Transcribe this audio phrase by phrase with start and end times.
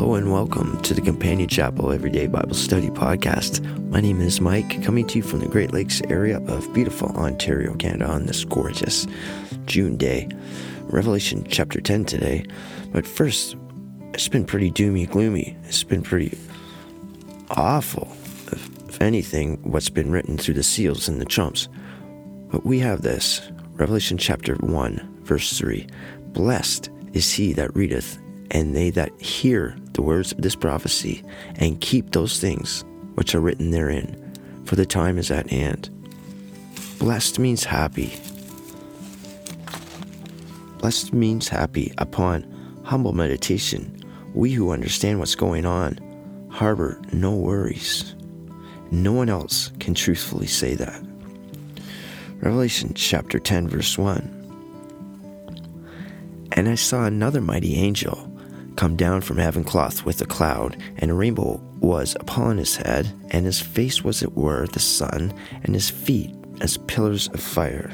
[0.00, 3.62] Hello and welcome to the Companion Chapel Everyday Bible Study Podcast.
[3.90, 7.74] My name is Mike, coming to you from the Great Lakes area of beautiful Ontario,
[7.74, 9.06] Canada on this gorgeous
[9.66, 10.26] June day.
[10.84, 12.46] Revelation chapter 10 today.
[12.92, 13.56] But first,
[14.14, 15.54] it's been pretty doomy gloomy.
[15.64, 16.38] It's been pretty
[17.50, 18.08] awful,
[18.50, 21.68] if, if anything, what's been written through the seals and the trumps.
[22.50, 25.86] But we have this Revelation chapter 1, verse 3
[26.28, 28.18] Blessed is he that readeth
[28.50, 31.22] and they that hear the words of this prophecy
[31.56, 34.16] and keep those things which are written therein,
[34.64, 35.90] for the time is at hand.
[36.98, 38.12] Blessed means happy.
[40.78, 42.44] Blessed means happy upon
[42.84, 43.96] humble meditation.
[44.34, 45.98] We who understand what's going on
[46.50, 48.14] harbor no worries.
[48.90, 51.02] No one else can truthfully say that.
[52.40, 54.36] Revelation chapter 10, verse 1.
[56.52, 58.29] And I saw another mighty angel
[58.80, 63.06] come down from heaven clothed with a cloud, and a rainbow was upon his head,
[63.30, 67.90] and his face was it were the sun, and his feet as pillars of fire.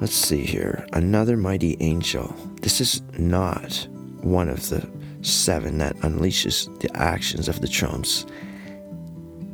[0.00, 0.86] Let's see here.
[0.92, 2.32] Another mighty angel.
[2.60, 3.88] This is not
[4.20, 4.88] one of the
[5.22, 8.24] seven that unleashes the actions of the trumps.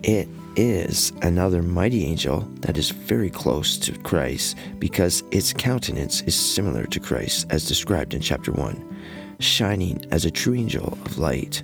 [0.03, 0.29] It
[0.59, 6.85] is another mighty angel that is very close to Christ because its countenance is similar
[6.87, 11.63] to Christ as described in chapter 1, shining as a true angel of light.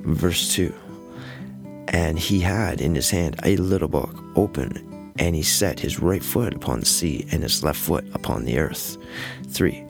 [0.00, 0.74] Verse 2
[1.88, 6.22] And he had in his hand a little book open, and he set his right
[6.22, 8.96] foot upon the sea and his left foot upon the earth.
[9.46, 9.86] 3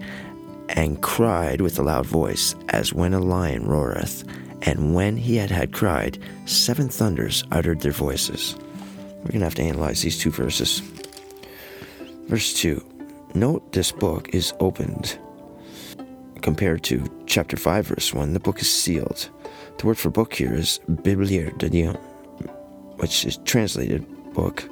[0.68, 4.22] And cried with a loud voice, as when a lion roareth
[4.64, 8.56] and when he had had cried, seven thunders uttered their voices.
[9.18, 10.80] We're going to have to analyze these two verses.
[12.26, 12.82] Verse 2
[13.34, 15.18] Note this book is opened.
[16.40, 19.28] Compared to chapter 5, verse 1, the book is sealed.
[19.78, 21.98] The word for book here is biblaridion,
[22.98, 24.68] which is translated book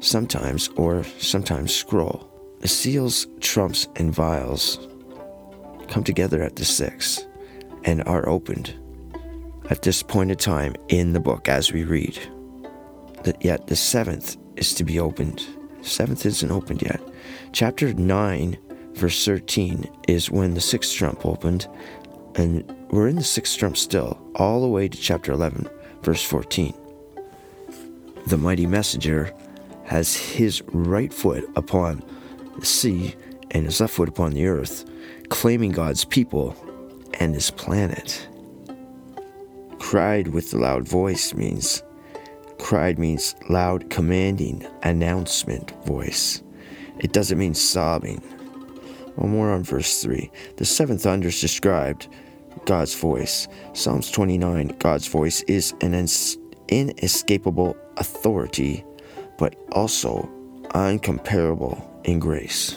[0.00, 2.28] sometimes or sometimes scroll.
[2.60, 4.78] The seals, trumps, and vials
[5.88, 7.24] come together at the six
[7.84, 8.74] and are opened
[9.70, 12.18] at this point in time in the book as we read.
[13.24, 15.46] That yet the seventh is to be opened.
[15.82, 17.00] seventh isn't opened yet.
[17.52, 18.58] Chapter 9,
[18.94, 21.68] verse 13 is when the sixth trump opened,
[22.34, 25.68] and we're in the sixth trump still, all the way to chapter 11,
[26.02, 26.74] verse 14.
[28.26, 29.32] The mighty messenger
[29.84, 32.02] has his right foot upon
[32.58, 33.14] the sea
[33.50, 34.84] and his left foot upon the earth,
[35.28, 36.56] claiming God's people
[37.20, 38.26] and his planet
[39.94, 41.84] cried with a loud voice means
[42.58, 46.42] cried means loud commanding announcement voice.
[46.98, 48.20] It doesn't mean sobbing.
[49.14, 50.32] Well, more on verse 3.
[50.56, 52.08] The seven thunders described
[52.64, 53.46] God's voice.
[53.72, 55.94] Psalms 29 God's voice is an
[56.66, 58.84] inescapable authority,
[59.38, 60.28] but also
[60.70, 62.72] uncomparable in grace.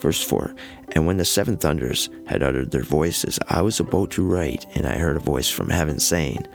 [0.00, 0.56] Verse 4
[0.94, 4.86] And when the seven thunders had uttered their voices, I was about to write, and
[4.86, 6.46] I heard a voice from heaven saying,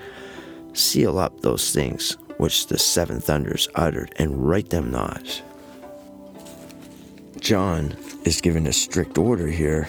[0.73, 5.43] Seal up those things which the seven thunders uttered, and write them not.
[7.41, 9.85] John is given a strict order here.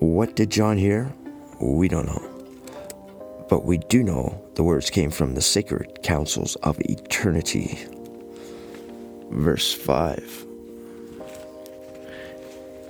[0.00, 1.12] What did John hear?
[1.60, 2.26] We don't know.
[3.48, 7.78] But we do know the words came from the sacred councils of eternity.
[9.30, 10.46] Verse 5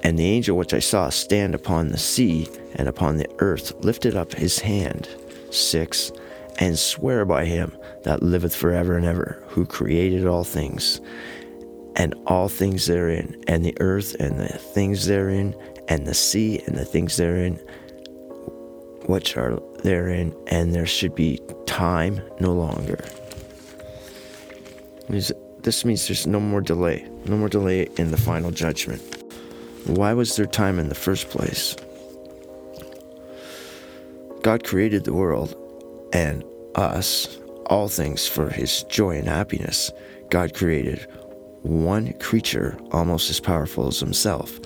[0.03, 4.17] and the angel which I saw stand upon the sea and upon the earth lifted
[4.17, 5.09] up his hand,
[5.51, 6.13] 6,
[6.59, 11.01] and swear by him that liveth forever and ever, who created all things,
[11.97, 15.55] and all things therein, and the earth and the things therein,
[15.89, 17.55] and the sea and the things therein,
[19.07, 23.05] which are therein, and there should be time no longer.
[25.09, 29.20] This means there's no more delay, no more delay in the final judgment.
[29.91, 31.75] Why was there time in the first place?
[34.41, 35.57] God created the world
[36.13, 36.45] and
[36.77, 39.91] us, all things for his joy and happiness.
[40.31, 41.09] God created
[41.63, 44.61] one creature almost as powerful as himself.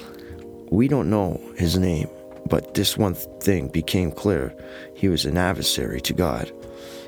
[0.71, 2.11] We don't know his name,
[2.51, 4.55] but this one thing became clear.
[4.95, 6.53] He was an adversary to God.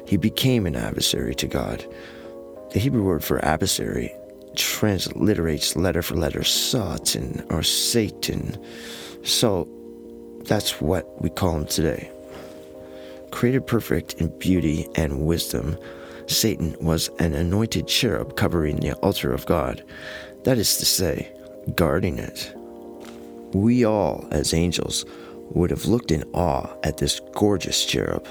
[0.07, 1.85] He became an adversary to God.
[2.73, 4.15] The Hebrew word for adversary
[4.57, 8.57] transliterates letter for letter Satan or Satan.
[9.23, 9.69] So
[10.45, 12.11] that's what we call him today.
[13.31, 15.77] Created perfect in beauty and wisdom,
[16.27, 19.85] Satan was an anointed cherub covering the altar of God.
[20.45, 21.33] That is to say,
[21.75, 22.53] guarding it.
[23.53, 25.05] We all, as angels,
[25.51, 28.27] would have looked in awe at this gorgeous cherub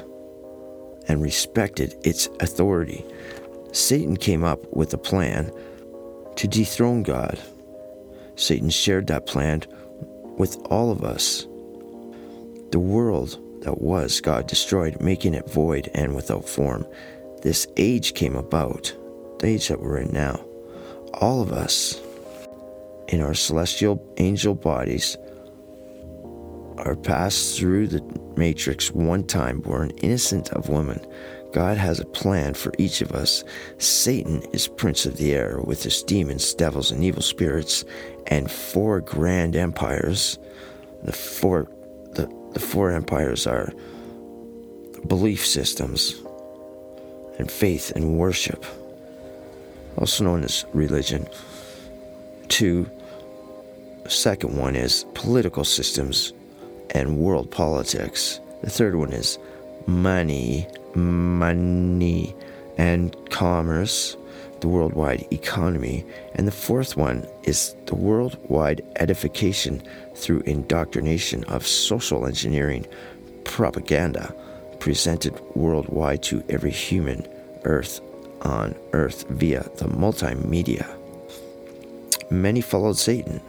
[1.08, 3.06] and respected its authority.
[3.72, 5.52] Satan came up with a plan
[6.38, 7.40] to dethrone God.
[8.36, 9.64] Satan shared that plan
[10.38, 11.48] with all of us.
[12.72, 16.86] The world that was, God destroyed, making it void and without form.
[17.42, 18.94] This age came about,
[19.40, 20.44] the age that we're in now.
[21.16, 22.02] All of us,
[23.08, 25.18] in our celestial angel bodies,
[26.78, 28.04] are passed through the
[28.36, 31.00] matrix one time, born innocent of woman.
[31.56, 33.46] God has a plan for each of us.
[33.78, 37.86] Satan is prince of the air with his demons, devils, and evil spirits,
[38.28, 40.38] and four grand empires.
[41.04, 41.72] The four,
[42.12, 43.72] the, the four empires are
[45.08, 46.22] belief systems
[47.40, 48.66] and faith and worship,
[49.98, 51.26] also known as religion.
[52.50, 52.86] Two,
[54.10, 56.34] second one is political systems
[56.90, 58.42] and world politics.
[58.62, 59.40] The third one is
[59.88, 62.36] money, money,
[62.78, 64.18] and commerce,
[64.62, 66.06] the worldwide economy.
[66.36, 69.84] And the fourth one is the worldwide edification
[70.16, 72.86] through indoctrination of social engineering
[73.44, 74.34] propaganda
[74.80, 77.28] presented worldwide to every human
[77.64, 78.02] earth
[78.42, 80.88] on earth via the multimedia.
[82.30, 83.42] Many followed Satan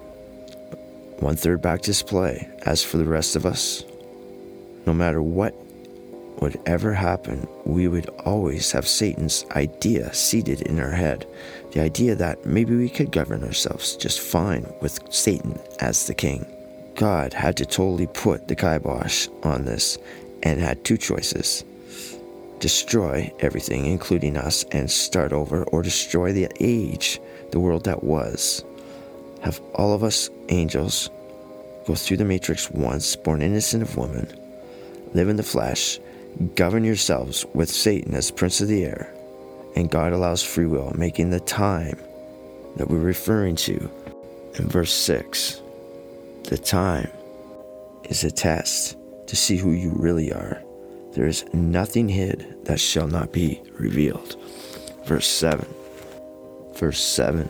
[1.20, 2.48] one third back to play.
[2.62, 3.84] As for the rest of us,
[4.87, 5.54] no matter what
[6.41, 11.27] would ever happen, we would always have Satan's idea seated in our head.
[11.73, 16.47] The idea that maybe we could govern ourselves just fine with Satan as the king.
[16.94, 19.99] God had to totally put the kibosh on this
[20.43, 21.65] and had two choices
[22.59, 28.65] destroy everything, including us, and start over, or destroy the age, the world that was
[29.47, 31.09] have all of us angels
[31.87, 34.29] go through the matrix once, born innocent of woman,
[35.15, 36.00] live in the flesh,
[36.55, 39.12] govern yourselves with Satan as prince of the air,
[39.75, 41.99] and God allows free will, making the time
[42.77, 43.91] that we're referring to
[44.55, 45.61] in verse 6.
[46.44, 47.11] The time
[48.05, 48.97] is a test
[49.27, 50.62] to see who you really are.
[51.12, 54.37] There is nothing hid that shall not be revealed.
[55.06, 55.67] Verse 7.
[56.75, 57.49] Verse 7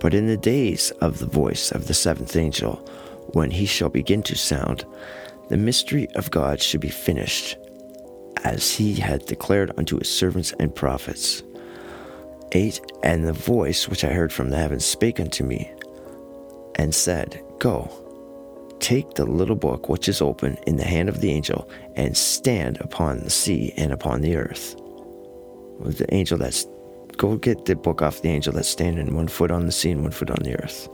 [0.00, 2.76] but in the days of the voice of the seventh angel,
[3.32, 4.84] when he shall begin to sound,
[5.48, 7.56] the mystery of God should be finished,
[8.44, 11.42] as he had declared unto his servants and prophets.
[12.52, 15.70] 8 And the voice which I heard from the heavens spake unto me,
[16.76, 17.90] and said, Go,
[18.80, 22.80] take the little book which is open in the hand of the angel, and stand
[22.80, 24.76] upon the sea and upon the earth.
[25.80, 26.66] The angel that's
[27.18, 30.02] Go get the book off the angel that's standing one foot on the sea and
[30.02, 30.88] one foot on the earth.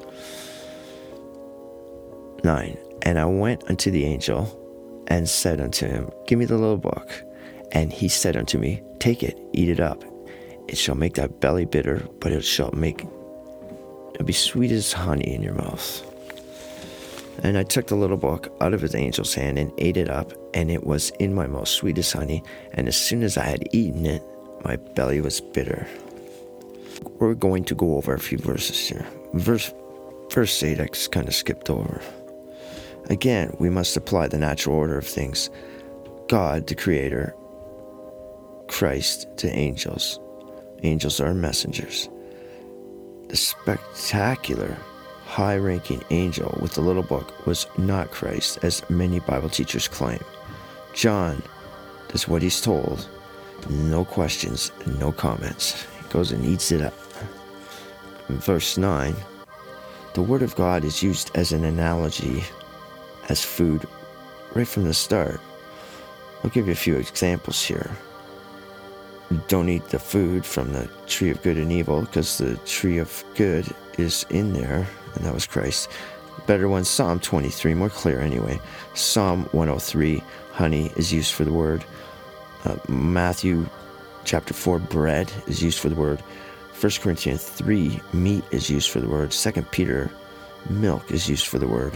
[2.43, 2.79] 9.
[3.03, 4.61] And I went unto the angel
[5.09, 7.23] and said unto him, Give me the little book.
[7.75, 10.03] And he said unto me, Take it, eat it up.
[10.69, 13.05] It shall make thy belly bitter, but it shall make
[14.19, 16.11] it be sweet as honey in your mouth.
[17.43, 20.33] And I took the little book out of his angel's hand and ate it up,
[20.55, 22.43] and it was in my mouth sweet as honey.
[22.73, 24.23] And as soon as I had eaten it,
[24.65, 25.87] my belly was bitter
[27.19, 29.07] we're going to go over a few verses here.
[29.35, 29.73] Verse,
[30.31, 32.01] verse 8, I kind of skipped over.
[33.11, 35.51] Again, we must apply the natural order of things
[36.29, 37.35] God, the Creator,
[38.75, 40.19] Christ to angels.
[40.83, 42.09] Angels are messengers.
[43.29, 44.77] The spectacular,
[45.27, 50.19] high ranking angel with the little book was not Christ, as many Bible teachers claim.
[50.93, 51.41] John
[52.09, 53.09] does what he's told.
[53.71, 56.99] No questions, no comments He goes and eats it up.
[58.29, 59.15] In verse 9,
[60.15, 62.43] the Word of God is used as an analogy,
[63.29, 63.87] as food,
[64.53, 65.41] right from the start.
[66.43, 67.97] I'll give you a few examples here.
[69.49, 73.25] Don't eat the food from the tree of good and evil, because the tree of
[73.35, 73.67] good
[73.99, 75.89] is in there, and that was Christ.
[76.47, 78.61] Better one, Psalm 23, more clear anyway.
[78.95, 81.85] Psalm 103, honey is used for the word.
[82.65, 83.67] Uh, Matthew
[84.25, 86.21] chapter 4, bread is used for the word.
[86.79, 89.31] 1 Corinthians 3, meat is used for the word.
[89.31, 90.11] 2 Peter,
[90.69, 91.95] milk is used for the word.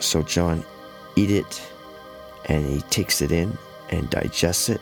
[0.00, 0.64] So John
[1.16, 1.62] eat it
[2.46, 3.56] and he takes it in
[3.90, 4.80] and digests it.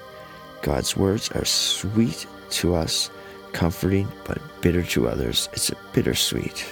[0.65, 3.11] God's words are sweet to us,
[3.53, 5.51] comforting, but bitter to others.
[5.53, 6.65] It's a bittersweet.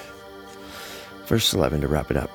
[1.26, 2.30] Verse 11 to wrap it up.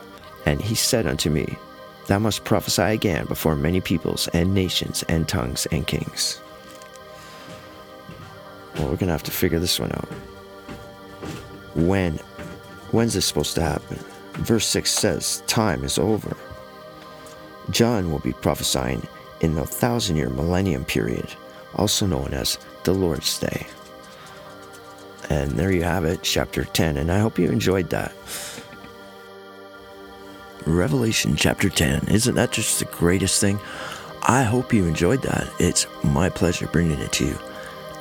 [0.45, 1.57] And he said unto me,
[2.05, 6.39] Thou must prophesy again before many peoples and nations and tongues and kings.
[8.75, 10.09] Well, we're gonna have to figure this one out.
[11.73, 12.19] When?
[12.91, 13.97] When's this supposed to happen?
[14.33, 16.37] Verse 6 says, Time is over.
[17.71, 19.07] John will be prophesying
[19.41, 21.35] in the thousand year millennium period,
[21.77, 23.67] also known as the Lord's Day.
[25.29, 28.13] And there you have it, chapter 10, and I hope you enjoyed that.
[30.65, 33.59] Revelation chapter 10, isn't that just the greatest thing?
[34.23, 35.49] I hope you enjoyed that.
[35.59, 37.39] It's my pleasure bringing it to you.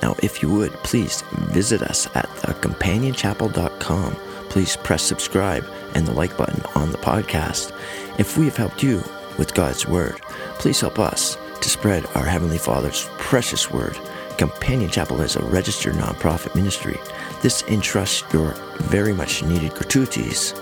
[0.01, 4.15] Now, if you would, please visit us at thecompanion.chapel.com.
[4.49, 5.65] Please press subscribe
[5.95, 7.71] and the like button on the podcast.
[8.19, 9.03] If we have helped you
[9.37, 10.19] with God's Word,
[10.59, 13.97] please help us to spread our Heavenly Father's precious Word.
[14.37, 16.99] Companion Chapel is a registered nonprofit ministry.
[17.41, 20.53] This entrusts your very much needed gratuities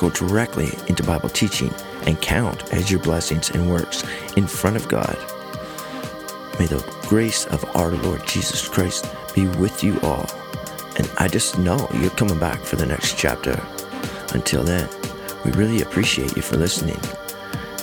[0.00, 1.72] go directly into Bible teaching
[2.06, 4.02] and count as your blessings and works
[4.36, 5.16] in front of God.
[6.58, 10.26] May the grace of our Lord Jesus Christ be with you all.
[10.96, 13.62] And I just know you're coming back for the next chapter.
[14.32, 14.88] Until then,
[15.44, 17.00] we really appreciate you for listening.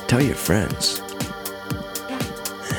[0.07, 1.06] Tell your friends.